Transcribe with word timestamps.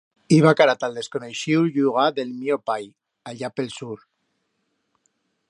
Iba 0.35 0.53
cara 0.59 0.73
ta'l 0.83 0.95
desconoixiu 0.99 1.67
llugar 1.75 2.07
d'el 2.15 2.33
mío 2.39 2.59
pai, 2.71 2.89
allá 3.33 3.53
pe'l 3.61 3.71
sur. 3.79 4.01